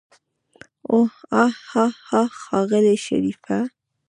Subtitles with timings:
[0.91, 3.57] اوح هاهاها ښاغلی شريفه.